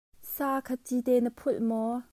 Sa 0.33 0.49
kha 0.65 0.75
cite 0.85 1.13
na 1.21 1.29
phulh 1.37 1.61
maw? 1.69 1.93